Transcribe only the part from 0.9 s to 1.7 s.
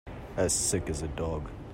a dog.